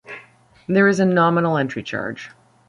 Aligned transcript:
There 0.67 0.87
is 0.87 0.99
a 0.99 1.05
nominal 1.05 1.59
entry 1.59 1.83
charge. 1.83 2.31